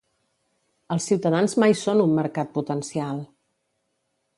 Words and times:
Els 0.95 1.05
ciutadans 1.11 1.55
mai 1.65 1.77
són 1.83 2.03
un 2.07 2.19
mercat 2.23 2.53
potencial! 2.59 3.23